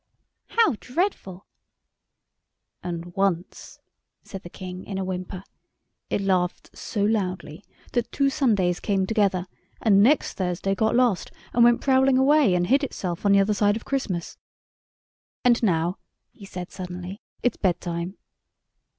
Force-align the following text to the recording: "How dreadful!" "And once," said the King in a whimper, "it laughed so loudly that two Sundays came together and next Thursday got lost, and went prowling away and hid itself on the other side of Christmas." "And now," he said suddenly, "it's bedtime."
"How 0.47 0.77
dreadful!" 0.79 1.45
"And 2.81 3.15
once," 3.15 3.77
said 4.23 4.41
the 4.41 4.49
King 4.49 4.83
in 4.83 4.97
a 4.97 5.05
whimper, 5.05 5.43
"it 6.09 6.21
laughed 6.21 6.75
so 6.75 7.03
loudly 7.03 7.63
that 7.91 8.11
two 8.11 8.31
Sundays 8.31 8.79
came 8.79 9.05
together 9.05 9.45
and 9.79 10.01
next 10.01 10.37
Thursday 10.37 10.73
got 10.73 10.95
lost, 10.95 11.29
and 11.53 11.63
went 11.63 11.81
prowling 11.81 12.17
away 12.17 12.55
and 12.55 12.65
hid 12.65 12.83
itself 12.83 13.27
on 13.27 13.31
the 13.33 13.39
other 13.41 13.53
side 13.53 13.75
of 13.75 13.85
Christmas." 13.85 14.37
"And 15.45 15.61
now," 15.61 15.99
he 16.31 16.45
said 16.47 16.71
suddenly, 16.71 17.21
"it's 17.43 17.57
bedtime." 17.57 18.17